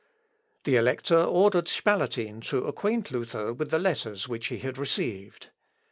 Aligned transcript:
The 0.63 0.77
Elector 0.77 1.19
ordered 1.23 1.67
Spalatin 1.67 2.41
to 2.45 2.65
acquaint 2.65 3.11
Luther 3.11 3.53
with 3.53 3.69
the 3.69 3.77
letters 3.77 4.27
which 4.27 4.47
he 4.47 4.57
had 4.57 4.79
received. 4.79 5.49